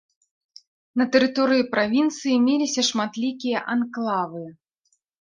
На 1.01 1.07
тэрыторыі 1.17 1.67
правінцыі 1.77 2.41
меліся 2.49 2.87
шматлікія 2.91 3.65
анклавы. 3.79 4.47